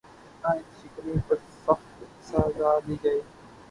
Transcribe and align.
آئین 0.49 0.63
شکنی 0.77 1.15
پر 1.27 1.37
سخت 1.65 1.89
سزا 2.27 2.71
دی 2.85 2.95
جائے 3.03 3.19